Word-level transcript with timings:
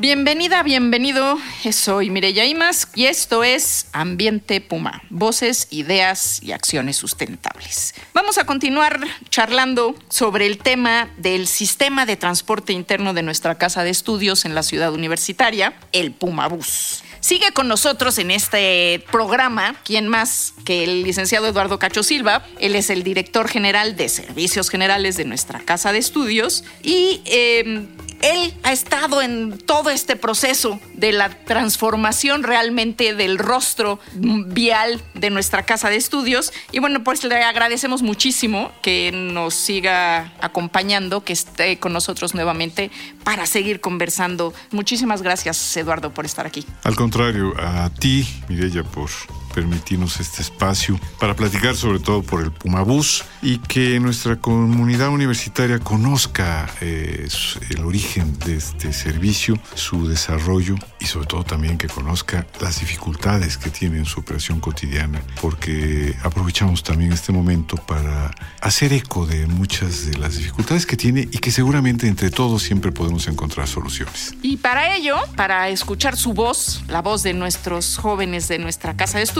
Bienvenida, 0.00 0.62
bienvenido. 0.62 1.36
Soy 1.72 2.08
Mireya 2.08 2.46
Imas 2.46 2.88
y 2.94 3.04
esto 3.04 3.44
es 3.44 3.86
Ambiente 3.92 4.62
Puma, 4.62 5.02
voces, 5.10 5.68
ideas 5.70 6.42
y 6.42 6.52
acciones 6.52 6.96
sustentables. 6.96 7.94
Vamos 8.14 8.38
a 8.38 8.46
continuar 8.46 8.98
charlando 9.28 9.94
sobre 10.08 10.46
el 10.46 10.56
tema 10.56 11.10
del 11.18 11.46
sistema 11.46 12.06
de 12.06 12.16
transporte 12.16 12.72
interno 12.72 13.12
de 13.12 13.22
nuestra 13.22 13.58
casa 13.58 13.84
de 13.84 13.90
estudios 13.90 14.46
en 14.46 14.54
la 14.54 14.62
ciudad 14.62 14.94
universitaria, 14.94 15.74
el 15.92 16.12
Puma 16.12 16.48
Bus. 16.48 17.02
Sigue 17.20 17.52
con 17.52 17.68
nosotros 17.68 18.18
en 18.18 18.30
este 18.30 19.04
programa, 19.12 19.76
¿quién 19.84 20.08
más 20.08 20.54
que 20.64 20.84
el 20.84 21.02
licenciado 21.02 21.46
Eduardo 21.46 21.78
Cacho 21.78 22.02
Silva? 22.02 22.44
Él 22.58 22.74
es 22.74 22.88
el 22.88 23.02
director 23.02 23.46
general 23.46 23.94
de 23.96 24.08
Servicios 24.08 24.70
Generales 24.70 25.16
de 25.16 25.26
nuestra 25.26 25.60
Casa 25.60 25.92
de 25.92 25.98
Estudios 25.98 26.64
y 26.82 27.20
eh, 27.26 27.86
él 28.22 28.54
ha 28.64 28.72
estado 28.72 29.22
en 29.22 29.58
todo 29.58 29.90
este 29.90 30.16
proceso 30.16 30.78
de 30.94 31.12
la 31.12 31.30
transformación 31.30 32.42
realmente 32.42 33.14
del 33.14 33.38
rostro 33.38 33.98
vial 34.14 35.00
de 35.14 35.30
nuestra 35.30 35.64
casa 35.64 35.88
de 35.88 35.96
estudios. 35.96 36.52
Y 36.70 36.80
bueno, 36.80 37.02
pues 37.02 37.24
le 37.24 37.42
agradecemos 37.42 38.02
muchísimo 38.02 38.72
que 38.82 39.10
nos 39.12 39.54
siga 39.54 40.34
acompañando, 40.40 41.24
que 41.24 41.32
esté 41.32 41.78
con 41.78 41.92
nosotros 41.92 42.34
nuevamente 42.34 42.90
para 43.24 43.46
seguir 43.46 43.80
conversando. 43.80 44.52
Muchísimas 44.70 45.22
gracias, 45.22 45.76
Eduardo, 45.76 46.12
por 46.12 46.26
estar 46.26 46.46
aquí. 46.46 46.66
Contrario, 47.10 47.52
a 47.58 47.90
ti, 47.90 48.24
Mireya, 48.48 48.84
por 48.84 49.10
permitirnos 49.54 50.20
este 50.20 50.42
espacio 50.42 50.98
para 51.18 51.34
platicar 51.34 51.76
sobre 51.76 51.98
todo 51.98 52.22
por 52.22 52.42
el 52.42 52.52
Pumabús 52.52 53.24
y 53.42 53.58
que 53.58 54.00
nuestra 54.00 54.36
comunidad 54.36 55.08
universitaria 55.08 55.78
conozca 55.78 56.68
eh, 56.80 57.28
el 57.70 57.84
origen 57.84 58.38
de 58.40 58.56
este 58.56 58.92
servicio, 58.92 59.58
su 59.74 60.08
desarrollo 60.08 60.76
y 60.98 61.06
sobre 61.06 61.26
todo 61.26 61.44
también 61.44 61.78
que 61.78 61.88
conozca 61.88 62.46
las 62.60 62.80
dificultades 62.80 63.58
que 63.58 63.70
tiene 63.70 63.98
en 63.98 64.04
su 64.04 64.20
operación 64.20 64.60
cotidiana, 64.60 65.22
porque 65.40 66.16
aprovechamos 66.22 66.82
también 66.82 67.12
este 67.12 67.32
momento 67.32 67.76
para 67.76 68.30
hacer 68.60 68.92
eco 68.92 69.26
de 69.26 69.46
muchas 69.46 70.06
de 70.06 70.18
las 70.18 70.36
dificultades 70.36 70.86
que 70.86 70.96
tiene 70.96 71.22
y 71.22 71.38
que 71.38 71.50
seguramente 71.50 72.06
entre 72.06 72.30
todos 72.30 72.62
siempre 72.62 72.92
podemos 72.92 73.26
encontrar 73.28 73.66
soluciones. 73.68 74.34
Y 74.42 74.56
para 74.58 74.96
ello, 74.96 75.16
para 75.36 75.68
escuchar 75.68 76.16
su 76.16 76.32
voz, 76.32 76.82
la 76.88 77.02
voz 77.02 77.22
de 77.22 77.32
nuestros 77.32 77.96
jóvenes 77.96 78.48
de 78.48 78.58
nuestra 78.58 78.96
casa 78.96 79.18
de 79.18 79.24
estudios, 79.24 79.39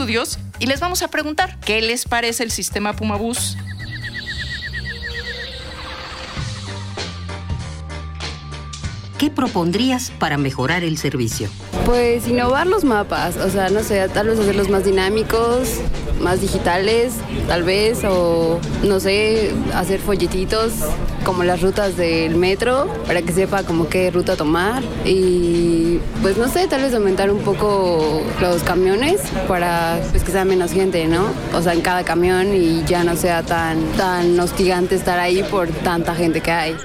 y 0.59 0.67
les 0.67 0.81
vamos 0.81 1.03
a 1.03 1.09
preguntar 1.09 1.59
qué 1.61 1.83
les 1.83 2.07
parece 2.07 2.43
el 2.43 2.51
sistema 2.51 2.95
Pumabús. 2.97 3.57
¿Qué 9.21 9.29
propondrías 9.29 10.11
para 10.19 10.39
mejorar 10.39 10.83
el 10.83 10.97
servicio? 10.97 11.51
Pues 11.85 12.27
innovar 12.27 12.67
los 12.67 12.85
mapas, 12.85 13.37
o 13.37 13.51
sea, 13.51 13.69
no 13.69 13.83
sé, 13.83 14.09
tal 14.09 14.29
vez 14.29 14.39
hacerlos 14.39 14.71
más 14.71 14.87
dinámicos, 14.87 15.69
más 16.23 16.41
digitales, 16.41 17.13
tal 17.47 17.63
vez, 17.63 18.03
o 18.03 18.59
no 18.83 18.99
sé, 18.99 19.53
hacer 19.75 20.01
folletitos 20.01 20.73
como 21.23 21.45
las 21.45 21.61
rutas 21.61 21.99
del 21.99 22.37
metro 22.37 22.89
para 23.07 23.21
que 23.21 23.35
sepa 23.35 23.63
como 23.63 23.91
qué 23.91 24.11
ruta 24.11 24.37
tomar 24.37 24.83
y 25.05 25.99
pues 26.23 26.39
no 26.39 26.49
sé, 26.49 26.67
tal 26.67 26.81
vez 26.81 26.95
aumentar 26.95 27.31
un 27.31 27.41
poco 27.41 28.23
los 28.41 28.63
camiones 28.63 29.21
para 29.47 30.01
pues, 30.13 30.25
que 30.25 30.33
sea 30.33 30.47
menos 30.47 30.73
gente, 30.73 31.07
¿no? 31.09 31.27
O 31.53 31.61
sea, 31.61 31.75
en 31.75 31.83
cada 31.83 32.05
camión 32.05 32.55
y 32.55 32.85
ya 32.85 33.05
no 33.05 33.15
sea 33.17 33.43
tan, 33.43 33.85
tan 33.99 34.41
hostigante 34.41 34.95
estar 34.95 35.19
ahí 35.21 35.43
por 35.43 35.69
tanta 35.69 36.15
gente 36.15 36.41
que 36.41 36.53
hay. 36.53 36.77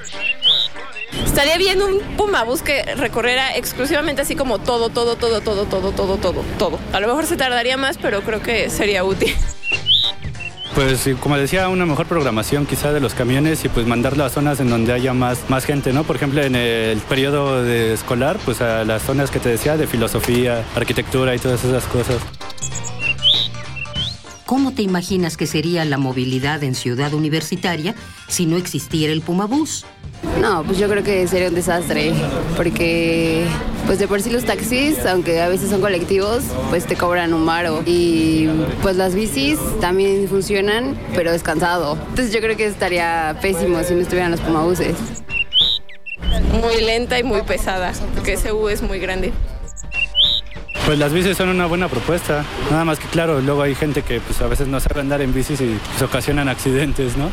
Estaría 1.24 1.56
bien 1.58 1.82
un 1.82 2.00
Pumabús 2.16 2.62
que 2.62 2.82
recorriera 2.96 3.56
exclusivamente 3.56 4.22
así 4.22 4.36
como 4.36 4.58
todo, 4.58 4.88
todo, 4.88 5.16
todo, 5.16 5.40
todo, 5.40 5.64
todo, 5.66 5.92
todo, 5.92 6.16
todo, 6.16 6.44
todo. 6.58 6.78
A 6.92 7.00
lo 7.00 7.08
mejor 7.08 7.26
se 7.26 7.36
tardaría 7.36 7.76
más, 7.76 7.98
pero 7.98 8.22
creo 8.22 8.42
que 8.42 8.70
sería 8.70 9.04
útil. 9.04 9.34
Pues 10.74 11.08
como 11.20 11.38
decía, 11.38 11.70
una 11.70 11.86
mejor 11.86 12.04
programación 12.04 12.66
quizá 12.66 12.92
de 12.92 13.00
los 13.00 13.14
camiones 13.14 13.64
y 13.64 13.70
pues 13.70 13.86
mandarlo 13.86 14.24
a 14.24 14.28
zonas 14.28 14.60
en 14.60 14.68
donde 14.68 14.92
haya 14.92 15.14
más, 15.14 15.48
más 15.48 15.64
gente, 15.64 15.94
¿no? 15.94 16.04
Por 16.04 16.16
ejemplo, 16.16 16.42
en 16.42 16.54
el 16.54 16.98
periodo 16.98 17.64
escolar, 17.66 18.36
pues 18.44 18.60
a 18.60 18.84
las 18.84 19.00
zonas 19.00 19.30
que 19.30 19.38
te 19.38 19.48
decía 19.48 19.78
de 19.78 19.86
filosofía, 19.86 20.64
arquitectura 20.74 21.34
y 21.34 21.38
todas 21.38 21.64
esas 21.64 21.84
cosas. 21.84 22.18
¿Cómo 24.46 24.70
te 24.70 24.82
imaginas 24.82 25.36
que 25.36 25.48
sería 25.48 25.84
la 25.84 25.98
movilidad 25.98 26.62
en 26.62 26.76
Ciudad 26.76 27.12
Universitaria 27.14 27.96
si 28.28 28.46
no 28.46 28.56
existiera 28.56 29.12
el 29.12 29.20
Pumabús? 29.20 29.84
No, 30.40 30.62
pues 30.62 30.78
yo 30.78 30.88
creo 30.88 31.02
que 31.02 31.26
sería 31.26 31.48
un 31.48 31.56
desastre, 31.56 32.12
porque 32.56 33.44
pues 33.86 33.98
de 33.98 34.06
por 34.06 34.22
sí 34.22 34.30
los 34.30 34.44
taxis, 34.44 35.04
aunque 35.04 35.40
a 35.40 35.48
veces 35.48 35.68
son 35.70 35.80
colectivos, 35.80 36.44
pues 36.70 36.86
te 36.86 36.94
cobran 36.94 37.34
un 37.34 37.44
maro. 37.44 37.82
Y 37.86 38.46
pues 38.82 38.94
las 38.94 39.16
bicis 39.16 39.58
también 39.80 40.28
funcionan, 40.28 40.96
pero 41.16 41.32
es 41.32 41.42
cansado. 41.42 41.98
Entonces 42.10 42.32
yo 42.32 42.40
creo 42.40 42.56
que 42.56 42.66
estaría 42.66 43.36
pésimo 43.42 43.82
si 43.82 43.94
no 43.94 44.00
estuvieran 44.00 44.30
los 44.30 44.40
pumabuses. 44.40 44.94
Muy 46.52 46.82
lenta 46.82 47.18
y 47.18 47.24
muy 47.24 47.42
pesada, 47.42 47.92
porque 48.14 48.34
ese 48.34 48.52
U 48.52 48.68
es 48.68 48.80
muy 48.80 49.00
grande. 49.00 49.32
Pues 50.86 51.00
las 51.00 51.12
bicis 51.12 51.36
son 51.36 51.48
una 51.48 51.66
buena 51.66 51.88
propuesta, 51.88 52.44
nada 52.70 52.84
más 52.84 53.00
que 53.00 53.08
claro, 53.08 53.40
luego 53.40 53.60
hay 53.60 53.74
gente 53.74 54.02
que 54.02 54.20
pues 54.20 54.40
a 54.40 54.46
veces 54.46 54.68
no 54.68 54.78
sabe 54.78 55.00
andar 55.00 55.20
en 55.20 55.34
bicis 55.34 55.60
y 55.60 55.76
pues, 55.84 56.02
ocasionan 56.02 56.48
accidentes, 56.48 57.16
¿no? 57.16 57.28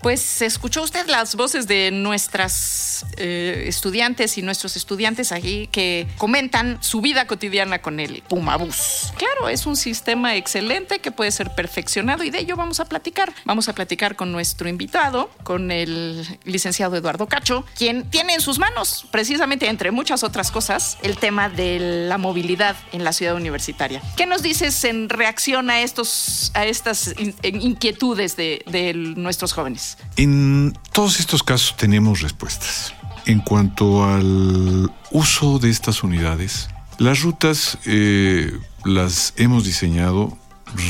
Pues 0.00 0.42
escuchó 0.42 0.82
usted 0.82 1.06
las 1.06 1.36
voces 1.36 1.68
de 1.68 1.92
nuestras 1.92 2.87
eh, 3.16 3.64
estudiantes 3.66 4.38
y 4.38 4.42
nuestros 4.42 4.76
estudiantes 4.76 5.32
aquí 5.32 5.68
que 5.70 6.06
comentan 6.16 6.78
su 6.80 7.00
vida 7.00 7.26
cotidiana 7.26 7.80
con 7.80 8.00
el 8.00 8.22
Pumabús. 8.22 9.12
Claro, 9.16 9.48
es 9.48 9.66
un 9.66 9.76
sistema 9.76 10.36
excelente 10.36 10.98
que 10.98 11.10
puede 11.10 11.30
ser 11.30 11.54
perfeccionado 11.54 12.24
y 12.24 12.30
de 12.30 12.40
ello 12.40 12.56
vamos 12.56 12.80
a 12.80 12.84
platicar. 12.84 13.32
Vamos 13.44 13.68
a 13.68 13.72
platicar 13.72 14.16
con 14.16 14.32
nuestro 14.32 14.68
invitado, 14.68 15.30
con 15.42 15.70
el 15.70 16.26
licenciado 16.44 16.96
Eduardo 16.96 17.26
Cacho, 17.26 17.64
quien 17.76 18.08
tiene 18.10 18.34
en 18.34 18.40
sus 18.40 18.58
manos, 18.58 19.06
precisamente 19.10 19.68
entre 19.68 19.90
muchas 19.90 20.22
otras 20.22 20.50
cosas, 20.50 20.98
el 21.02 21.18
tema 21.18 21.48
de 21.48 22.06
la 22.08 22.18
movilidad 22.18 22.76
en 22.92 23.04
la 23.04 23.12
ciudad 23.12 23.34
universitaria. 23.34 24.02
¿Qué 24.16 24.26
nos 24.26 24.42
dices 24.42 24.84
en 24.84 25.08
reacción 25.08 25.70
a, 25.70 25.80
estos, 25.80 26.50
a 26.54 26.64
estas 26.66 27.14
inquietudes 27.42 28.36
de, 28.36 28.62
de 28.66 28.94
nuestros 28.94 29.52
jóvenes? 29.52 29.98
En 30.16 30.76
todos 30.92 31.20
estos 31.20 31.42
casos 31.42 31.76
tenemos 31.76 32.20
respuestas. 32.20 32.87
En 33.28 33.40
cuanto 33.40 34.06
al 34.06 34.90
uso 35.10 35.58
de 35.58 35.68
estas 35.68 36.02
unidades, 36.02 36.70
las 36.96 37.20
rutas 37.20 37.76
eh, 37.84 38.50
las 38.86 39.34
hemos 39.36 39.66
diseñado 39.66 40.38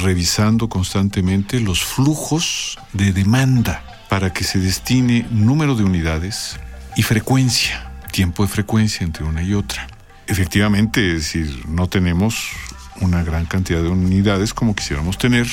revisando 0.05 0.69
constantemente 0.69 1.59
los 1.59 1.83
flujos 1.83 2.79
de 2.93 3.13
demanda 3.13 3.83
para 4.09 4.33
que 4.33 4.45
se 4.45 4.61
destine 4.61 5.27
número 5.33 5.75
de 5.75 5.83
unidades 5.83 6.61
y 6.95 7.03
frecuencia, 7.03 7.91
tiempo 8.13 8.45
de 8.45 8.51
frecuencia 8.51 9.05
entre 9.05 9.25
una 9.25 9.43
y 9.43 9.55
otra. 9.55 9.89
Efectivamente, 10.29 11.09
es 11.09 11.15
decir, 11.15 11.65
no 11.67 11.89
tenemos 11.89 12.51
una 13.01 13.25
gran 13.25 13.47
cantidad 13.47 13.83
de 13.83 13.89
unidades 13.89 14.55
como 14.55 14.77
quisiéramos 14.77 15.19
tener, 15.19 15.49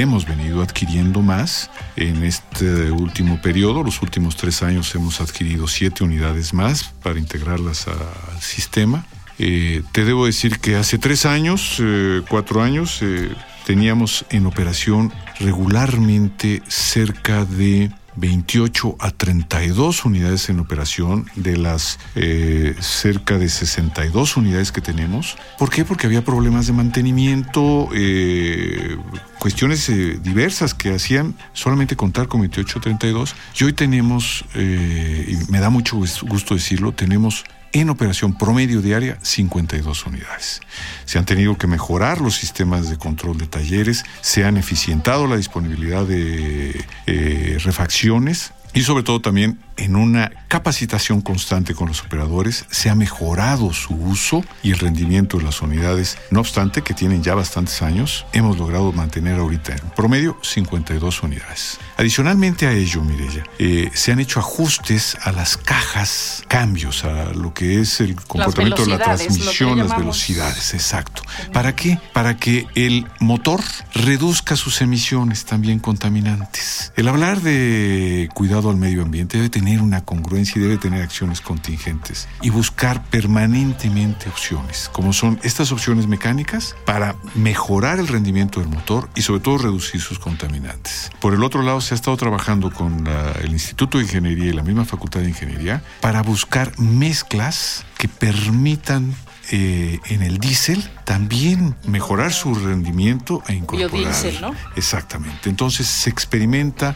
hemos 0.00 0.26
venido 0.26 0.62
adquiriendo 0.62 1.22
más. 1.22 1.70
En 1.96 2.24
este 2.24 2.90
último 2.90 3.40
periodo, 3.40 3.82
los 3.82 4.02
últimos 4.02 4.36
tres 4.36 4.62
años, 4.62 4.94
hemos 4.94 5.20
adquirido 5.20 5.66
siete 5.66 6.04
unidades 6.04 6.54
más 6.54 6.84
para 7.02 7.18
integrarlas 7.18 7.88
al 7.88 8.40
sistema. 8.40 9.04
Eh, 9.38 9.82
te 9.92 10.04
debo 10.04 10.26
decir 10.26 10.58
que 10.58 10.76
hace 10.76 10.98
tres 10.98 11.24
años, 11.26 11.76
eh, 11.80 12.22
cuatro 12.28 12.62
años, 12.62 12.98
eh, 13.02 13.30
teníamos 13.66 14.24
en 14.30 14.46
operación 14.46 15.12
regularmente 15.38 16.62
cerca 16.66 17.44
de 17.44 17.92
28 18.18 18.96
a 18.98 19.10
32 19.10 20.04
unidades 20.04 20.48
en 20.48 20.60
operación 20.60 21.26
de 21.34 21.56
las 21.56 21.98
eh, 22.14 22.74
cerca 22.80 23.38
de 23.38 23.48
62 23.48 24.36
unidades 24.36 24.72
que 24.72 24.80
tenemos. 24.80 25.36
¿Por 25.58 25.70
qué? 25.70 25.84
Porque 25.84 26.06
había 26.06 26.24
problemas 26.24 26.66
de 26.66 26.72
mantenimiento, 26.72 27.88
eh, 27.94 28.96
cuestiones 29.38 29.88
eh, 29.88 30.18
diversas 30.22 30.74
que 30.74 30.94
hacían 30.94 31.34
solamente 31.52 31.96
contar 31.96 32.28
con 32.28 32.40
28 32.40 32.78
a 32.78 32.82
32. 32.82 33.34
Y 33.60 33.64
hoy 33.64 33.72
tenemos, 33.72 34.44
y 34.54 35.36
me 35.50 35.60
da 35.60 35.70
mucho 35.70 35.96
gusto 35.96 36.54
decirlo, 36.54 36.92
tenemos 36.92 37.44
en 37.72 37.90
operación 37.90 38.36
promedio 38.36 38.80
diaria 38.80 39.18
52 39.22 40.06
unidades. 40.06 40.60
Se 41.04 41.18
han 41.18 41.24
tenido 41.24 41.56
que 41.58 41.66
mejorar 41.66 42.20
los 42.20 42.36
sistemas 42.36 42.88
de 42.88 42.96
control 42.96 43.38
de 43.38 43.46
talleres, 43.46 44.04
se 44.20 44.44
han 44.44 44.56
eficientado 44.56 45.26
la 45.26 45.36
disponibilidad 45.36 46.04
de 46.04 46.84
eh, 47.06 47.58
refacciones 47.62 48.52
y 48.74 48.82
sobre 48.82 49.02
todo 49.02 49.20
también 49.20 49.58
en 49.78 49.96
una 49.96 50.30
capacitación 50.48 51.20
constante 51.20 51.74
con 51.74 51.88
los 51.88 52.02
operadores, 52.02 52.66
se 52.70 52.90
ha 52.90 52.94
mejorado 52.94 53.72
su 53.72 53.94
uso 53.94 54.44
y 54.62 54.72
el 54.72 54.78
rendimiento 54.78 55.38
de 55.38 55.44
las 55.44 55.62
unidades. 55.62 56.18
No 56.30 56.40
obstante, 56.40 56.82
que 56.82 56.94
tienen 56.94 57.22
ya 57.22 57.34
bastantes 57.34 57.80
años, 57.82 58.26
hemos 58.32 58.58
logrado 58.58 58.92
mantener 58.92 59.38
ahorita 59.38 59.72
en 59.72 59.90
promedio 59.90 60.36
52 60.42 61.22
unidades. 61.22 61.78
Adicionalmente 61.96 62.66
a 62.66 62.72
ello, 62.72 63.02
Mirella, 63.02 63.44
eh, 63.58 63.90
se 63.94 64.12
han 64.12 64.20
hecho 64.20 64.40
ajustes 64.40 65.16
a 65.22 65.32
las 65.32 65.56
cajas, 65.56 66.42
cambios 66.48 67.04
a 67.04 67.32
lo 67.32 67.54
que 67.54 67.80
es 67.80 68.00
el 68.00 68.16
comportamiento 68.16 68.84
de 68.84 68.90
la 68.90 68.98
transmisión, 68.98 69.78
las 69.78 69.96
velocidades, 69.96 70.74
exacto. 70.74 71.22
¿Para 71.52 71.76
qué? 71.76 72.00
Para 72.12 72.36
que 72.36 72.66
el 72.74 73.06
motor 73.20 73.60
reduzca 73.94 74.56
sus 74.56 74.80
emisiones 74.80 75.44
también 75.44 75.78
contaminantes. 75.78 76.92
El 76.96 77.08
hablar 77.08 77.40
de 77.42 78.28
cuidado 78.34 78.70
al 78.70 78.76
medio 78.76 79.02
ambiente 79.02 79.36
debe 79.36 79.50
tener 79.50 79.67
una 79.76 80.04
congruencia 80.04 80.58
y 80.58 80.62
debe 80.62 80.78
tener 80.78 81.02
acciones 81.02 81.40
contingentes 81.40 82.28
y 82.40 82.50
buscar 82.50 83.04
permanentemente 83.10 84.28
opciones, 84.28 84.90
como 84.92 85.12
son 85.12 85.38
estas 85.42 85.72
opciones 85.72 86.06
mecánicas 86.06 86.74
para 86.86 87.16
mejorar 87.34 87.98
el 87.98 88.08
rendimiento 88.08 88.60
del 88.60 88.68
motor 88.68 89.10
y 89.14 89.22
sobre 89.22 89.40
todo 89.40 89.58
reducir 89.58 90.00
sus 90.00 90.18
contaminantes. 90.18 91.10
Por 91.20 91.34
el 91.34 91.42
otro 91.42 91.62
lado, 91.62 91.80
se 91.80 91.94
ha 91.94 91.96
estado 91.96 92.16
trabajando 92.16 92.72
con 92.72 93.06
el 93.42 93.50
Instituto 93.50 93.98
de 93.98 94.04
Ingeniería 94.04 94.46
y 94.46 94.52
la 94.52 94.62
misma 94.62 94.84
Facultad 94.84 95.20
de 95.20 95.28
Ingeniería 95.28 95.82
para 96.00 96.22
buscar 96.22 96.78
mezclas 96.78 97.84
que 97.98 98.08
permitan 98.08 99.14
eh, 99.50 99.98
en 100.10 100.22
el 100.22 100.38
diésel 100.38 100.82
también 101.04 101.74
mejorar 101.86 102.34
su 102.34 102.54
rendimiento 102.54 103.42
e 103.48 103.54
incorporar. 103.54 103.90
Biodiesel, 103.90 104.40
¿no? 104.42 104.54
Exactamente. 104.76 105.48
Entonces 105.48 105.86
se 105.86 106.10
experimenta 106.10 106.94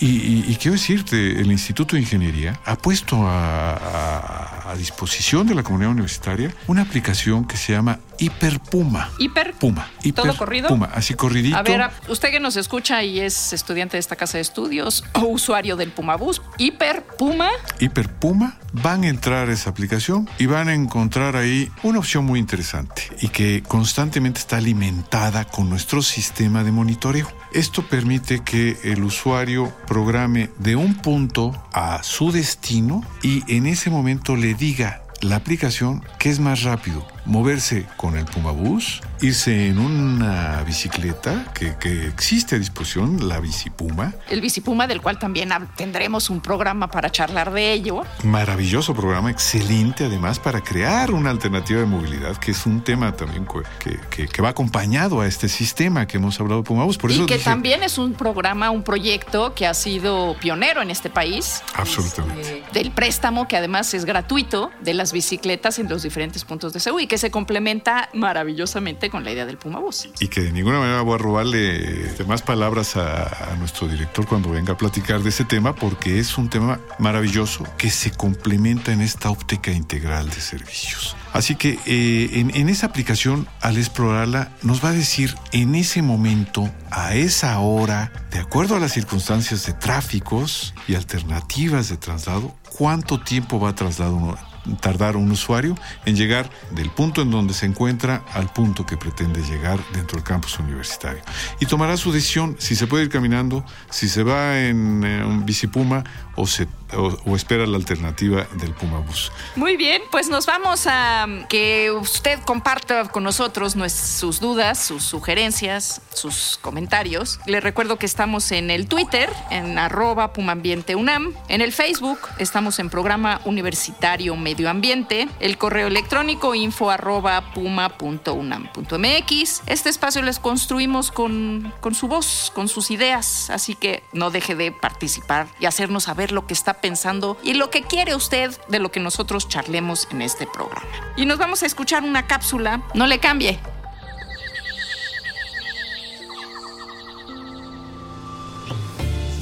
y, 0.00 0.54
quiero 0.56 0.72
decirte, 0.72 1.40
el 1.40 1.50
Instituto 1.50 1.96
de 1.96 2.02
Ingeniería 2.02 2.60
ha 2.64 2.76
puesto 2.76 3.16
a, 3.26 4.54
disposición 4.76 5.46
de 5.46 5.54
la 5.54 5.62
comunidad 5.62 5.90
universitaria 5.90 6.54
una 6.66 6.82
aplicación 6.82 7.46
que 7.46 7.56
se 7.56 7.72
llama 7.72 7.98
Hiperpuma. 8.18 9.10
Hiper. 9.18 9.54
Puma. 9.54 9.88
Hiper 10.02 10.24
¿Todo 10.24 10.36
corrido? 10.36 10.68
Puma, 10.68 10.90
así 10.94 11.14
corridito. 11.14 11.56
A 11.56 11.62
ver, 11.62 11.90
usted 12.08 12.30
que 12.30 12.38
nos 12.38 12.56
escucha 12.56 13.02
y 13.02 13.18
es 13.18 13.52
estudiante 13.52 13.96
de 13.96 14.00
esta 14.00 14.14
casa 14.14 14.38
de 14.38 14.42
estudios 14.42 15.04
o 15.14 15.20
usuario 15.20 15.74
del 15.76 15.90
Pumabús, 15.90 16.42
Hiperpuma. 16.58 17.48
Hiperpuma, 17.80 18.58
van 18.72 19.04
a 19.04 19.08
entrar 19.08 19.48
a 19.48 19.52
esa 19.52 19.70
aplicación 19.70 20.28
y 20.38 20.46
van 20.46 20.68
a 20.68 20.74
encontrar 20.74 21.36
ahí 21.36 21.70
una 21.82 21.98
opción 21.98 22.24
muy 22.24 22.38
interesante 22.38 23.02
y 23.20 23.28
que 23.28 23.62
constantemente 23.66 24.40
está 24.40 24.58
alimentada 24.58 25.44
con 25.44 25.70
nuestro 25.70 26.02
sistema 26.02 26.62
de 26.62 26.72
monitoreo. 26.72 27.28
Esto 27.52 27.82
permite 27.82 28.40
que 28.40 28.76
el 28.84 29.02
usuario 29.02 29.72
programe 29.86 30.50
de 30.58 30.76
un 30.76 30.94
punto 30.94 31.52
a 31.72 32.02
su 32.02 32.30
destino 32.30 33.02
y 33.22 33.42
en 33.52 33.66
ese 33.66 33.88
momento 33.90 34.36
le 34.36 34.54
diga 34.54 35.02
la 35.22 35.36
aplicación 35.36 36.04
que 36.18 36.28
es 36.28 36.40
más 36.40 36.62
rápido, 36.62 37.06
moverse 37.28 37.86
con 37.96 38.16
el 38.16 38.24
Pumabús, 38.24 39.02
irse 39.20 39.68
en 39.68 39.78
una 39.78 40.62
bicicleta 40.64 41.52
que, 41.52 41.76
existe 42.08 42.56
a 42.56 42.58
disposición, 42.58 43.28
la 43.28 43.38
Bicipuma. 43.38 44.14
El 44.30 44.40
Bicipuma, 44.40 44.86
del 44.86 45.00
cual 45.00 45.18
también 45.18 45.50
tendremos 45.76 46.30
un 46.30 46.40
programa 46.40 46.90
para 46.90 47.10
charlar 47.10 47.52
de 47.52 47.72
ello. 47.72 48.02
Maravilloso 48.24 48.94
programa, 48.94 49.30
excelente 49.30 50.06
además 50.06 50.38
para 50.38 50.62
crear 50.62 51.12
una 51.12 51.30
alternativa 51.30 51.80
de 51.80 51.86
movilidad, 51.86 52.36
que 52.36 52.52
es 52.52 52.64
un 52.66 52.82
tema 52.82 53.14
también 53.14 53.46
que, 53.78 54.26
que, 54.26 54.42
va 54.42 54.50
acompañado 54.50 55.20
a 55.20 55.26
este 55.26 55.48
sistema 55.48 56.06
que 56.06 56.16
hemos 56.16 56.40
hablado 56.40 56.62
de 56.62 56.66
Pumabús. 56.66 56.96
Por 56.96 57.10
y 57.10 57.26
que 57.26 57.38
también 57.38 57.82
es 57.82 57.98
un 57.98 58.14
programa, 58.14 58.70
un 58.70 58.82
proyecto 58.82 59.54
que 59.54 59.66
ha 59.66 59.74
sido 59.74 60.36
pionero 60.40 60.80
en 60.80 60.90
este 60.90 61.10
país. 61.10 61.62
Absolutamente. 61.74 62.40
Este, 62.40 62.72
del 62.72 62.90
préstamo, 62.90 63.46
que 63.48 63.56
además 63.56 63.92
es 63.92 64.04
gratuito, 64.04 64.70
de 64.80 64.94
las 64.94 65.12
bicicletas 65.12 65.78
en 65.78 65.88
los 65.88 66.02
diferentes 66.02 66.44
puntos 66.44 66.72
de 66.72 66.80
Seúl 66.80 67.02
y 67.02 67.06
se 67.18 67.30
complementa 67.30 68.08
maravillosamente 68.14 69.10
con 69.10 69.24
la 69.24 69.32
idea 69.32 69.46
del 69.46 69.58
Puma 69.58 69.78
Bus. 69.78 70.08
Y 70.20 70.28
que 70.28 70.40
de 70.40 70.52
ninguna 70.52 70.78
manera 70.78 71.02
voy 71.02 71.14
a 71.14 71.18
robarle 71.18 72.10
más 72.26 72.42
palabras 72.42 72.96
a, 72.96 73.56
nuestro 73.58 73.88
director 73.88 74.26
cuando 74.26 74.50
venga 74.50 74.74
a 74.74 74.76
platicar 74.76 75.22
de 75.22 75.30
ese 75.30 75.44
tema, 75.44 75.74
porque 75.74 76.18
es 76.18 76.38
un 76.38 76.48
tema 76.48 76.80
maravilloso 76.98 77.64
que 77.76 77.90
se 77.90 78.10
complementa 78.10 78.92
en 78.92 79.00
esta 79.00 79.30
óptica 79.30 79.72
integral 79.72 80.28
de 80.28 80.40
servicios. 80.40 81.16
Así 81.32 81.56
que 81.56 81.78
eh, 81.86 82.30
en, 82.34 82.54
en, 82.54 82.68
esa 82.68 82.86
aplicación, 82.86 83.48
al 83.60 83.76
explorarla, 83.76 84.52
nos 84.62 84.84
va 84.84 84.90
a 84.90 84.92
decir 84.92 85.34
en 85.52 85.74
ese 85.74 86.02
momento, 86.02 86.70
a 86.90 87.14
esa 87.14 87.58
hora, 87.58 88.12
de 88.30 88.38
acuerdo 88.38 88.76
a 88.76 88.80
las 88.80 88.92
circunstancias 88.92 89.66
de 89.66 89.72
tráficos 89.74 90.74
y 90.86 90.94
alternativas 90.94 91.88
de 91.88 91.96
traslado, 91.96 92.54
cuánto 92.76 93.20
tiempo 93.20 93.58
va 93.60 93.70
a 93.70 93.74
trasladar 93.74 94.47
tardar 94.76 95.16
un 95.16 95.30
usuario 95.30 95.74
en 96.04 96.16
llegar 96.16 96.50
del 96.70 96.90
punto 96.90 97.22
en 97.22 97.30
donde 97.30 97.54
se 97.54 97.66
encuentra 97.66 98.24
al 98.32 98.52
punto 98.52 98.86
que 98.86 98.96
pretende 98.96 99.42
llegar 99.42 99.78
dentro 99.92 100.16
del 100.16 100.24
campus 100.24 100.58
universitario. 100.58 101.22
Y 101.60 101.66
tomará 101.66 101.96
su 101.96 102.12
decisión 102.12 102.56
si 102.58 102.76
se 102.76 102.86
puede 102.86 103.04
ir 103.04 103.10
caminando, 103.10 103.64
si 103.90 104.08
se 104.08 104.22
va 104.22 104.58
en, 104.60 105.04
en 105.04 105.24
un 105.24 105.46
bicipuma 105.46 106.04
o, 106.38 106.46
se, 106.46 106.68
o, 106.96 107.34
espera 107.34 107.66
la 107.66 107.76
alternativa 107.76 108.46
del 108.54 108.72
Puma 108.72 109.00
Bus. 109.00 109.32
Muy 109.56 109.76
bien, 109.76 110.00
pues 110.12 110.28
nos 110.28 110.46
vamos 110.46 110.86
a 110.86 111.26
que 111.48 111.90
usted 111.90 112.38
comparta 112.44 113.08
con 113.08 113.24
nosotros 113.24 113.74
sus 113.92 114.38
dudas, 114.38 114.78
sus 114.78 115.02
sugerencias, 115.02 116.00
sus 116.14 116.58
comentarios. 116.60 117.40
Le 117.46 117.60
recuerdo 117.60 117.98
que 117.98 118.06
estamos 118.06 118.52
en 118.52 118.70
el 118.70 118.86
Twitter, 118.86 119.28
en 119.50 119.78
arroba 119.78 120.32
UNAM, 120.36 121.34
en 121.48 121.60
el 121.60 121.72
Facebook 121.72 122.20
estamos 122.38 122.78
en 122.78 122.88
programa 122.88 123.40
universitario 123.44 124.36
ambiente, 124.66 125.28
el 125.40 125.58
correo 125.58 125.86
electrónico 125.86 126.54
info 126.54 126.90
arroba 126.90 127.52
puma.unam.mx. 127.52 129.62
Este 129.66 129.90
espacio 129.90 130.22
les 130.22 130.38
construimos 130.38 131.12
con, 131.12 131.72
con 131.80 131.94
su 131.94 132.08
voz, 132.08 132.50
con 132.54 132.68
sus 132.68 132.90
ideas, 132.90 133.50
así 133.50 133.74
que 133.74 134.02
no 134.12 134.30
deje 134.30 134.54
de 134.54 134.72
participar 134.72 135.48
y 135.60 135.66
hacernos 135.66 136.04
saber 136.04 136.32
lo 136.32 136.46
que 136.46 136.54
está 136.54 136.80
pensando 136.80 137.36
y 137.42 137.54
lo 137.54 137.70
que 137.70 137.82
quiere 137.82 138.14
usted 138.14 138.56
de 138.68 138.78
lo 138.78 138.90
que 138.90 139.00
nosotros 139.00 139.48
charlemos 139.48 140.08
en 140.10 140.22
este 140.22 140.46
programa. 140.46 140.88
Y 141.16 141.26
nos 141.26 141.38
vamos 141.38 141.62
a 141.62 141.66
escuchar 141.66 142.02
una 142.02 142.26
cápsula. 142.26 142.82
No 142.94 143.06
le 143.06 143.18
cambie. 143.18 143.58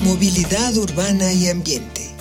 Movilidad 0.01 0.77
urbana 0.77 1.33
y 1.33 1.49
ambiente. 1.49 2.16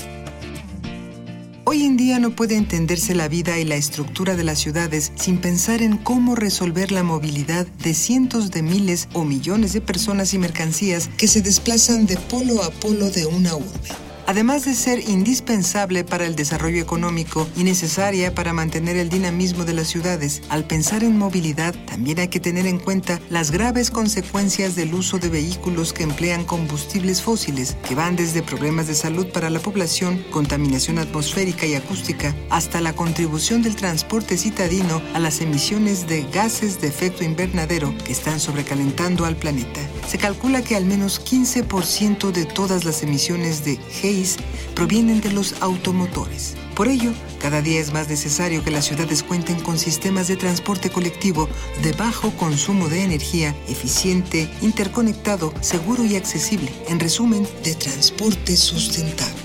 Hoy 1.67 1.83
en 1.83 1.97
día 1.97 2.19
no 2.19 2.29
puede 2.35 2.57
entenderse 2.57 3.15
la 3.15 3.27
vida 3.27 3.57
y 3.57 3.65
la 3.65 3.75
estructura 3.75 4.35
de 4.35 4.43
las 4.43 4.59
ciudades 4.59 5.11
sin 5.15 5.39
pensar 5.39 5.81
en 5.81 5.97
cómo 5.97 6.35
resolver 6.35 6.91
la 6.91 7.01
movilidad 7.01 7.65
de 7.65 7.95
cientos 7.95 8.51
de 8.51 8.61
miles 8.61 9.09
o 9.13 9.23
millones 9.23 9.73
de 9.73 9.81
personas 9.81 10.35
y 10.35 10.37
mercancías 10.37 11.09
que 11.17 11.27
se 11.27 11.41
desplazan 11.41 12.05
de 12.05 12.17
polo 12.17 12.61
a 12.61 12.69
polo 12.69 13.09
de 13.09 13.25
una 13.25 13.55
urbe 13.55 14.04
además 14.27 14.65
de 14.65 14.73
ser 14.73 14.99
indispensable 15.09 16.03
para 16.03 16.25
el 16.25 16.35
desarrollo 16.35 16.81
económico 16.81 17.47
y 17.55 17.63
necesaria 17.63 18.33
para 18.33 18.53
mantener 18.53 18.97
el 18.97 19.09
dinamismo 19.09 19.65
de 19.65 19.73
las 19.73 19.87
ciudades. 19.87 20.41
Al 20.49 20.65
pensar 20.65 21.03
en 21.03 21.17
movilidad, 21.17 21.75
también 21.85 22.19
hay 22.19 22.27
que 22.27 22.39
tener 22.39 22.65
en 22.65 22.79
cuenta 22.79 23.19
las 23.29 23.51
graves 23.51 23.91
consecuencias 23.91 24.75
del 24.75 24.93
uso 24.93 25.19
de 25.19 25.29
vehículos 25.29 25.93
que 25.93 26.03
emplean 26.03 26.45
combustibles 26.45 27.21
fósiles, 27.21 27.77
que 27.87 27.95
van 27.95 28.15
desde 28.15 28.41
problemas 28.41 28.87
de 28.87 28.95
salud 28.95 29.27
para 29.31 29.49
la 29.49 29.59
población, 29.59 30.23
contaminación 30.31 30.99
atmosférica 30.99 31.65
y 31.65 31.75
acústica, 31.75 32.35
hasta 32.49 32.81
la 32.81 32.93
contribución 32.93 33.61
del 33.61 33.75
transporte 33.75 34.37
citadino 34.37 35.01
a 35.13 35.19
las 35.19 35.41
emisiones 35.41 36.07
de 36.07 36.23
gases 36.23 36.81
de 36.81 36.87
efecto 36.87 37.23
invernadero 37.23 37.93
que 38.05 38.11
están 38.11 38.39
sobrecalentando 38.39 39.25
al 39.25 39.35
planeta. 39.35 39.81
Se 40.07 40.17
calcula 40.17 40.61
que 40.61 40.75
al 40.75 40.85
menos 40.85 41.19
15% 41.23 42.31
de 42.31 42.45
todas 42.45 42.85
las 42.85 43.03
emisiones 43.03 43.65
de 43.65 43.77
G 43.79 44.37
provienen 44.75 45.21
de 45.21 45.31
los 45.31 45.61
automotores. 45.61 46.55
Por 46.75 46.87
ello, 46.87 47.11
Cada 47.45 47.61
día 47.61 47.79
es 47.79 47.93
más 47.93 48.09
necesario 48.09 48.63
que 48.63 48.71
las 48.71 48.85
ciudades 48.85 49.21
cuenten 49.21 49.59
con 49.59 49.77
sistemas 49.77 50.27
de 50.27 50.35
transporte 50.35 50.89
colectivo 50.89 51.47
de 51.83 51.91
bajo 51.91 52.31
consumo 52.31 52.89
de 52.89 53.03
energía, 53.03 53.55
eficiente, 53.67 54.49
interconectado, 54.63 55.53
seguro 55.61 56.03
y 56.05 56.15
accesible. 56.15 56.71
En 56.87 56.99
resumen, 56.99 57.47
de 57.63 57.75
transporte 57.75 58.57
sustentable. 58.57 59.35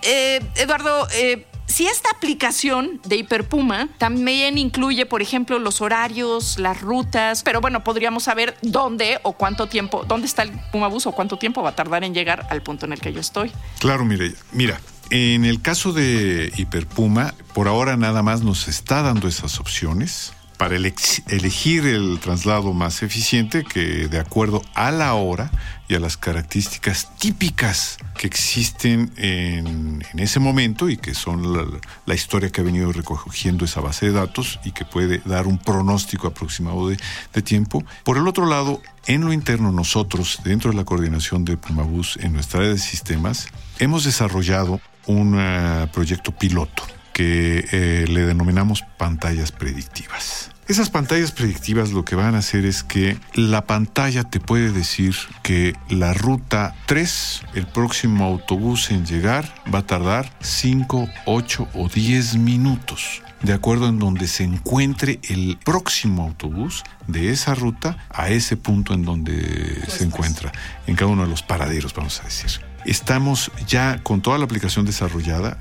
Eh, 0.00 0.40
Eduardo, 0.56 1.06
eh, 1.12 1.44
si 1.68 1.86
esta 1.86 2.10
aplicación 2.10 3.00
de 3.04 3.16
Hiperpuma 3.16 3.88
también 3.98 4.58
incluye, 4.58 5.06
por 5.06 5.22
ejemplo, 5.22 5.58
los 5.58 5.80
horarios, 5.80 6.58
las 6.58 6.80
rutas, 6.80 7.42
pero 7.42 7.60
bueno, 7.60 7.84
podríamos 7.84 8.24
saber 8.24 8.56
dónde 8.62 9.20
o 9.22 9.34
cuánto 9.34 9.68
tiempo, 9.68 10.04
dónde 10.08 10.26
está 10.26 10.42
el 10.42 10.50
Puma 10.72 10.88
Bus 10.88 11.06
o 11.06 11.12
cuánto 11.12 11.38
tiempo 11.38 11.62
va 11.62 11.70
a 11.70 11.76
tardar 11.76 12.04
en 12.04 12.14
llegar 12.14 12.46
al 12.50 12.62
punto 12.62 12.86
en 12.86 12.94
el 12.94 13.00
que 13.00 13.12
yo 13.12 13.20
estoy. 13.20 13.52
Claro, 13.78 14.04
mire, 14.04 14.34
mira, 14.50 14.80
en 15.10 15.44
el 15.44 15.62
caso 15.62 15.92
de 15.92 16.52
Hiperpuma, 16.56 17.34
por 17.52 17.68
ahora 17.68 17.96
nada 17.96 18.22
más 18.22 18.42
nos 18.42 18.66
está 18.66 19.02
dando 19.02 19.28
esas 19.28 19.60
opciones 19.60 20.32
para 20.58 20.74
elegir 20.74 21.86
el 21.86 22.18
traslado 22.20 22.72
más 22.74 23.02
eficiente 23.04 23.62
que 23.64 24.08
de 24.08 24.18
acuerdo 24.18 24.60
a 24.74 24.90
la 24.90 25.14
hora 25.14 25.52
y 25.88 25.94
a 25.94 26.00
las 26.00 26.16
características 26.16 27.16
típicas 27.16 27.96
que 28.18 28.26
existen 28.26 29.12
en, 29.16 30.04
ese 30.18 30.40
momento 30.40 30.90
y 30.90 30.96
que 30.96 31.14
son 31.14 31.80
la, 32.06 32.14
historia 32.14 32.50
que 32.50 32.60
ha 32.60 32.64
venido 32.64 32.92
recogiendo 32.92 33.64
esa 33.64 33.80
base 33.80 34.06
de 34.06 34.12
datos 34.12 34.58
y 34.64 34.72
que 34.72 34.84
puede 34.84 35.22
dar 35.24 35.46
un 35.46 35.58
pronóstico 35.58 36.26
aproximado 36.26 36.88
de, 36.88 36.98
tiempo. 37.42 37.84
Por 38.02 38.18
el 38.18 38.26
otro 38.26 38.46
lado, 38.46 38.82
en 39.06 39.24
lo 39.24 39.32
interno 39.32 39.70
nosotros, 39.70 40.40
dentro 40.42 40.72
de 40.72 40.76
la 40.76 40.84
coordinación 40.84 41.44
de 41.44 41.56
Pumabus 41.56 42.18
en 42.20 42.32
nuestra 42.32 42.60
área 42.60 42.72
de 42.72 42.78
sistemas, 42.78 43.46
hemos 43.78 44.02
desarrollado 44.02 44.80
un 45.06 45.34
uh, 45.34 45.86
proyecto 45.92 46.32
piloto 46.32 46.97
que 47.18 47.66
eh, 47.72 48.04
le 48.06 48.26
denominamos 48.26 48.84
pantallas 48.96 49.50
predictivas. 49.50 50.52
Esas 50.68 50.88
pantallas 50.88 51.32
predictivas 51.32 51.90
lo 51.90 52.04
que 52.04 52.14
van 52.14 52.36
a 52.36 52.38
hacer 52.38 52.64
es 52.64 52.84
que 52.84 53.18
la 53.34 53.66
pantalla 53.66 54.22
te 54.22 54.38
puede 54.38 54.70
decir 54.70 55.16
que 55.42 55.74
la 55.88 56.14
ruta 56.14 56.76
3, 56.86 57.42
el 57.54 57.66
próximo 57.66 58.24
autobús 58.24 58.92
en 58.92 59.04
llegar, 59.04 59.52
va 59.74 59.80
a 59.80 59.86
tardar 59.86 60.32
5, 60.42 61.08
8 61.26 61.68
o 61.74 61.88
10 61.88 62.36
minutos 62.36 63.22
de 63.42 63.52
acuerdo 63.52 63.88
en 63.88 63.98
donde 63.98 64.28
se 64.28 64.44
encuentre 64.44 65.18
el 65.28 65.58
próximo 65.64 66.22
autobús 66.22 66.84
de 67.08 67.32
esa 67.32 67.56
ruta 67.56 68.06
a 68.10 68.28
ese 68.28 68.56
punto 68.56 68.94
en 68.94 69.04
donde 69.04 69.82
se 69.88 70.04
encuentra, 70.04 70.52
en 70.86 70.94
cada 70.94 71.10
uno 71.10 71.22
de 71.22 71.28
los 71.28 71.42
paraderos, 71.42 71.94
vamos 71.94 72.20
a 72.20 72.24
decir. 72.24 72.60
Estamos 72.84 73.50
ya 73.66 74.00
con 74.02 74.22
toda 74.22 74.38
la 74.38 74.44
aplicación 74.44 74.86
desarrollada, 74.86 75.58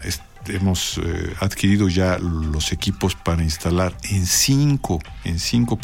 hemos 0.49 0.97
eh, 0.97 1.33
adquirido 1.39 1.89
ya 1.89 2.17
los 2.19 2.71
equipos 2.71 3.15
para 3.15 3.43
instalar 3.43 3.95
en 4.03 4.25
cinco, 4.25 4.99
en 5.23 5.39
cinco 5.39 5.79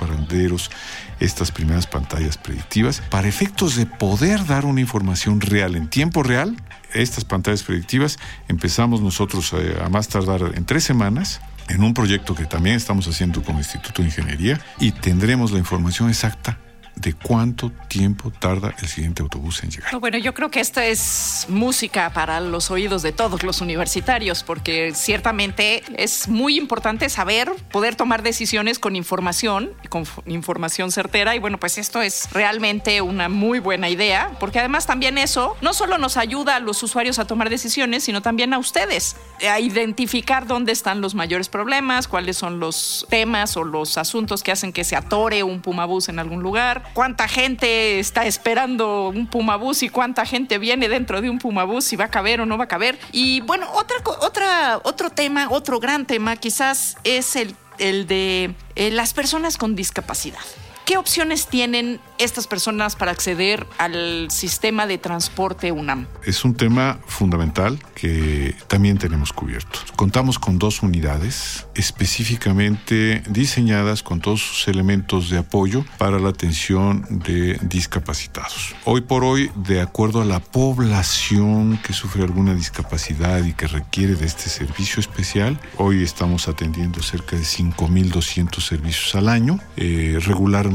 estas 1.20 1.52
primeras 1.52 1.88
pantallas 1.88 2.38
predictivas 2.38 3.02
para 3.10 3.28
efectos 3.28 3.76
de 3.76 3.86
poder 3.86 4.46
dar 4.46 4.66
una 4.66 4.82
información 4.82 5.42
real 5.42 5.76
en 5.76 5.90
tiempo 5.90 6.24
real. 6.24 6.56
Estas 6.94 7.26
pantallas 7.26 7.64
predictivas 7.64 8.20
empezamos 8.48 9.02
nosotros 9.02 9.54
eh, 9.54 9.78
a 9.84 9.90
más 9.90 10.08
tardar 10.08 10.52
en 10.56 10.66
tres 10.66 10.84
semanas 10.84 11.42
en 11.70 11.84
un 11.84 11.94
proyecto 11.94 12.36
que 12.36 12.46
también 12.46 12.76
estamos 12.76 13.08
haciendo 13.08 13.42
con 13.42 13.56
el 13.56 13.62
Instituto 13.62 14.02
de 14.02 14.10
Ingeniería 14.10 14.60
y 14.80 14.92
tendremos 14.92 15.52
la 15.52 15.60
información 15.60 16.10
exacta 16.10 16.58
de 16.96 17.14
cuánto 17.14 17.72
tiempo 17.88 18.32
tarda 18.32 18.74
el 18.80 18.88
siguiente 18.88 19.22
autobús 19.22 19.64
en 19.64 19.72
llegar. 19.72 20.00
Bueno, 20.00 20.18
yo 20.18 20.34
creo 20.34 20.50
que 20.52 20.60
esta 20.60 20.86
es 20.86 21.46
música 21.50 22.12
para 22.14 22.40
los 22.40 22.72
oídos 22.72 23.02
de 23.02 23.12
todos 23.12 23.44
los 23.44 23.62
universitarios, 23.62 24.44
porque 24.44 24.94
ciertamente 24.94 25.84
es 25.98 26.28
muy 26.28 26.58
importante 26.58 27.10
saber, 27.10 27.52
poder 27.72 27.96
tomar 27.96 28.22
decisiones 28.22 28.80
con 28.80 28.96
información, 28.96 29.72
con 29.90 30.06
información 30.28 30.92
certera, 30.92 31.36
y 31.36 31.40
bueno, 31.40 31.60
pues 31.60 31.78
esto 31.78 32.02
es 32.02 32.30
realmente 32.32 33.02
una 33.02 33.28
muy 33.28 33.60
buena 33.60 33.90
idea, 33.90 34.32
porque 34.40 34.60
además 34.60 34.86
también 34.86 35.18
eso 35.18 35.58
no 35.62 35.74
solo 35.74 35.98
nos 35.98 36.18
ayuda 36.18 36.58
a 36.58 36.60
los 36.60 36.82
usuarios 36.84 37.20
a 37.20 37.26
tomar 37.26 37.50
decisiones, 37.50 38.04
sino 38.04 38.22
también 38.22 38.54
a 38.54 38.60
ustedes 38.60 39.16
a 39.50 39.60
identificar 39.60 40.48
dónde 40.48 40.72
están 40.72 41.02
los 41.02 41.16
mayores 41.16 41.50
problemas, 41.50 42.08
cuáles 42.08 42.38
son 42.38 42.60
los 42.60 43.06
temas 43.10 43.58
o 43.58 43.64
los 43.64 43.98
asuntos 43.98 44.44
que 44.44 44.52
hacen 44.52 44.72
que 44.72 44.84
se 44.84 44.96
atore 44.96 45.44
un 45.44 45.62
Pumabús 45.62 46.10
en 46.10 46.20
algún 46.20 46.42
lugar 46.44 46.83
cuánta 46.94 47.28
gente 47.28 48.00
está 48.00 48.26
esperando 48.26 49.10
un 49.10 49.28
Pumabús 49.28 49.84
y 49.84 49.90
cuánta 49.90 50.26
gente 50.26 50.58
viene 50.58 50.90
dentro 50.90 51.22
de 51.22 51.30
un 51.30 51.40
Pumabús, 51.40 51.86
si 51.86 51.96
va 51.96 52.06
a 52.06 52.12
caber 52.12 52.42
o 52.42 52.46
no 52.46 52.58
va 52.58 52.66
a 52.66 52.68
caber. 52.68 53.00
Y 53.12 53.42
bueno, 53.42 53.68
otra, 53.74 53.98
otra, 54.22 54.80
otro 54.84 55.10
tema, 55.10 55.48
otro 55.50 55.80
gran 55.80 56.06
tema 56.06 56.36
quizás 56.36 56.98
es 57.04 57.36
el, 57.36 57.56
el 57.80 58.08
de 58.08 58.54
eh, 58.76 58.92
las 58.92 59.14
personas 59.14 59.58
con 59.58 59.76
discapacidad. 59.76 60.40
¿Qué 60.86 60.98
opciones 60.98 61.48
tienen 61.48 62.02
estas 62.18 62.46
personas 62.46 62.98
para 62.98 63.12
acceder 63.12 63.66
al 63.78 64.30
sistema 64.30 64.86
de 64.86 64.98
transporte 64.98 65.72
UNAM? 65.72 66.08
Es 66.26 66.44
un 66.44 66.56
tema 66.56 67.00
fundamental 67.08 67.80
que 67.96 68.54
también 68.68 68.98
tenemos 68.98 69.32
cubierto. 69.32 69.80
Contamos 69.96 70.40
con 70.40 70.60
dos 70.60 70.84
unidades 70.84 71.68
específicamente 71.74 73.24
diseñadas 73.30 74.04
con 74.04 74.20
todos 74.20 74.42
sus 74.42 74.68
elementos 74.68 75.30
de 75.30 75.38
apoyo 75.38 75.86
para 75.98 76.20
la 76.20 76.30
atención 76.30 77.06
de 77.10 77.58
discapacitados. 77.62 78.76
Hoy 78.84 79.02
por 79.02 79.24
hoy, 79.24 79.52
de 79.56 79.80
acuerdo 79.80 80.22
a 80.22 80.26
la 80.26 80.42
población 80.42 81.80
que 81.82 81.94
sufre 81.94 82.24
alguna 82.24 82.56
discapacidad 82.56 83.42
y 83.46 83.54
que 83.54 83.68
requiere 83.68 84.16
de 84.16 84.26
este 84.26 84.50
servicio 84.50 85.00
especial, 85.00 85.58
hoy 85.78 86.04
estamos 86.04 86.50
atendiendo 86.50 87.02
cerca 87.02 87.38
de 87.38 87.44
5.200 87.44 88.60
servicios 88.60 89.16
al 89.16 89.30
año. 89.30 89.60
Eh, 89.78 90.20
regularmente 90.22 90.73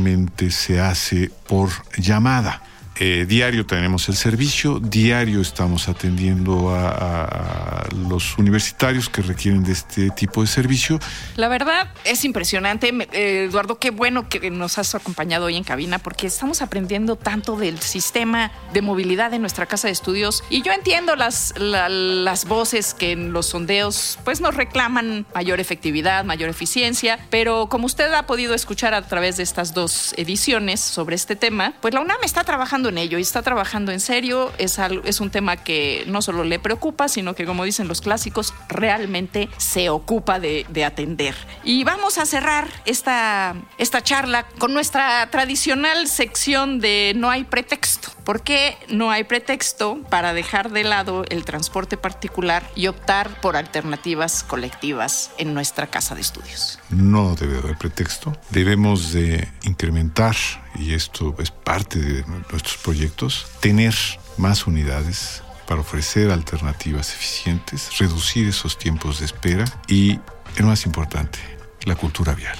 se 0.50 0.80
hace 0.80 1.30
por 1.48 1.70
llamada. 1.96 2.62
Eh, 3.00 3.26
diario 3.28 3.64
tenemos 3.64 4.08
el 4.08 4.16
servicio, 4.16 4.80
diario 4.80 5.40
estamos 5.40 5.88
atendiendo 5.88 6.74
a, 6.74 7.86
los 8.08 8.36
universitarios 8.38 9.08
que 9.08 9.22
requieren 9.22 9.62
de 9.62 9.72
este 9.72 10.10
tipo 10.10 10.40
de 10.40 10.48
servicio. 10.48 10.98
La 11.36 11.48
verdad 11.48 11.92
es 12.04 12.24
impresionante, 12.24 12.92
eh, 13.12 13.46
Eduardo, 13.48 13.78
qué 13.78 13.90
bueno 13.90 14.28
que 14.28 14.50
nos 14.50 14.78
has 14.78 14.94
acompañado 14.94 15.46
hoy 15.46 15.56
en 15.56 15.64
cabina 15.64 15.98
porque 15.98 16.26
estamos 16.26 16.60
aprendiendo 16.60 17.16
tanto 17.16 17.56
del 17.56 17.78
sistema 17.78 18.50
de 18.72 18.82
movilidad 18.82 19.30
de 19.30 19.38
nuestra 19.38 19.66
casa 19.66 19.86
de 19.86 19.92
estudios. 19.92 20.42
Y 20.50 20.62
yo 20.62 20.72
entiendo 20.72 21.14
las, 21.14 21.54
las 21.58 22.46
voces 22.46 22.94
que 22.94 23.12
en 23.12 23.32
los 23.32 23.46
sondeos 23.46 24.18
pues 24.24 24.40
nos 24.40 24.54
reclaman 24.54 25.24
mayor 25.34 25.60
efectividad, 25.60 26.24
mayor 26.24 26.48
eficiencia, 26.48 27.18
pero 27.30 27.68
como 27.68 27.86
usted 27.86 28.12
ha 28.12 28.26
podido 28.26 28.54
escuchar 28.54 28.94
a 28.94 29.02
través 29.02 29.36
de 29.36 29.44
estas 29.44 29.72
dos 29.72 30.14
ediciones 30.16 30.80
sobre 30.80 31.14
este 31.14 31.36
tema, 31.36 31.74
pues 31.80 31.94
la 31.94 32.00
UNAM 32.00 32.18
está 32.24 32.42
trabajando 32.42 32.87
en 32.88 32.98
ello 32.98 33.18
y 33.18 33.22
está 33.22 33.42
trabajando 33.42 33.92
en 33.92 34.00
serio. 34.00 34.52
Es, 34.58 34.78
es 35.04 35.20
un 35.20 35.30
tema 35.30 35.56
que 35.56 36.04
no 36.06 36.22
solo 36.22 36.44
le 36.44 36.58
preocupa, 36.58 37.08
sino 37.08 37.34
que, 37.34 37.46
como 37.46 37.64
dicen 37.64 37.88
los 37.88 38.00
clásicos, 38.00 38.54
realmente 38.68 39.48
se 39.56 39.90
ocupa 39.90 40.40
de, 40.40 40.66
de 40.68 40.84
atender. 40.84 41.34
Y 41.64 41.84
vamos 41.84 42.18
a 42.18 42.26
cerrar 42.26 42.68
esta, 42.84 43.54
esta 43.78 44.02
charla 44.02 44.46
con 44.58 44.74
nuestra 44.74 45.28
tradicional 45.30 46.08
sección 46.08 46.80
de 46.80 47.12
No 47.16 47.30
hay 47.30 47.44
pretexto. 47.44 48.10
¿Por 48.24 48.42
qué 48.42 48.76
no 48.88 49.10
hay 49.10 49.24
pretexto 49.24 50.02
para 50.10 50.34
dejar 50.34 50.70
de 50.70 50.84
lado 50.84 51.24
el 51.30 51.46
transporte 51.46 51.96
particular 51.96 52.62
y 52.76 52.86
optar 52.86 53.40
por 53.40 53.56
alternativas 53.56 54.42
colectivas 54.44 55.30
en 55.38 55.54
nuestra 55.54 55.86
casa 55.86 56.14
de 56.14 56.20
estudios? 56.20 56.78
No 56.90 57.34
debe 57.36 57.58
haber 57.58 57.78
pretexto. 57.78 58.36
Debemos 58.50 59.12
de 59.12 59.48
incrementar, 59.62 60.36
y 60.78 60.94
esto 60.94 61.34
es 61.38 61.50
parte 61.50 61.98
de 61.98 62.24
nuestros 62.50 62.76
proyectos, 62.78 63.46
tener 63.60 63.94
más 64.36 64.66
unidades 64.66 65.42
para 65.66 65.80
ofrecer 65.80 66.30
alternativas 66.30 67.12
eficientes, 67.12 67.98
reducir 67.98 68.48
esos 68.48 68.78
tiempos 68.78 69.20
de 69.20 69.26
espera 69.26 69.64
y, 69.86 70.18
el 70.56 70.64
más 70.64 70.86
importante, 70.86 71.38
la 71.84 71.94
cultura 71.94 72.34
vial. 72.34 72.56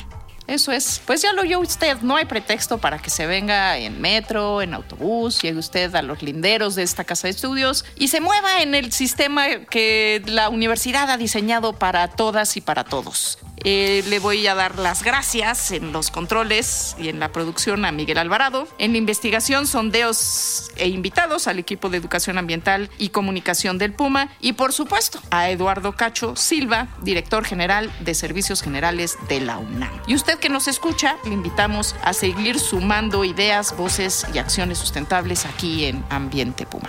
Eso 0.47 0.73
es. 0.73 1.03
Pues 1.05 1.21
ya 1.21 1.35
lo 1.35 1.43
oyó 1.43 1.61
usted, 1.61 1.99
no 2.01 2.17
hay 2.17 2.25
pretexto 2.25 2.79
para 2.79 2.99
que 2.99 3.11
se 3.11 3.27
venga 3.27 3.77
en 3.77 4.01
metro, 4.01 4.63
en 4.63 4.73
autobús, 4.73 5.43
llegue 5.43 5.59
usted 5.59 5.95
a 5.95 6.01
los 6.01 6.23
linderos 6.23 6.75
de 6.75 6.83
esta 6.83 7.05
casa 7.05 7.27
de 7.29 7.33
estudios 7.33 7.85
y 7.97 8.09
se 8.09 8.21
mueva 8.21 8.63
en 8.63 8.75
el 8.75 8.91
sistema 8.93 9.47
que 9.71 10.23
la 10.27 10.49
universidad 10.49 11.11
ha 11.11 11.19
diseñado 11.19 11.75
para 11.75 12.09
todas 12.09 12.57
y 12.57 12.63
para 12.63 12.85
todos. 12.85 13.39
Eh, 13.65 14.05
le 14.09 14.19
voy 14.19 14.47
a 14.47 14.55
dar 14.55 14.79
las 14.79 15.03
gracias 15.03 15.71
en 15.71 15.93
los 15.93 16.11
controles 16.11 16.97
y 16.99 17.09
en 17.09 17.21
la 17.21 17.33
producción 17.33 17.85
a 17.85 17.93
Miguel 17.93 18.19
Alvarado. 18.19 18.69
En 18.79 18.93
la 18.93 18.99
investigación, 18.99 19.67
sondeos 19.67 20.71
e 20.77 20.89
invitados 20.89 21.49
al 21.49 21.59
equipo 21.59 21.89
de 21.89 21.99
educación 21.99 22.39
ambiental 22.39 22.91
y 22.99 23.11
comunicación 23.11 23.79
del 23.79 23.93
Puma. 23.93 24.31
Y 24.41 24.55
por 24.55 24.73
supuesto, 24.73 25.21
a 25.31 25.51
Eduardo 25.51 25.93
Cacho 25.93 26.37
Silva, 26.37 26.89
director 27.03 27.45
general 27.45 27.91
de 28.01 28.15
Servicios 28.15 28.63
Generales 28.63 29.17
de 29.29 29.41
la 29.41 29.59
UNAM. 29.59 29.91
Y 30.07 30.15
usted 30.15 30.39
que 30.39 30.49
nos 30.49 30.69
escucha, 30.69 31.17
le 31.25 31.33
invitamos 31.33 31.97
a 32.03 32.13
seguir 32.13 32.59
sumando 32.59 33.25
ideas, 33.25 33.77
voces 33.77 34.27
y 34.33 34.39
acciones 34.39 34.79
sustentables 34.79 35.47
aquí 35.47 35.87
en 35.87 36.05
Ambiente 36.11 36.67
Puma. 36.67 36.89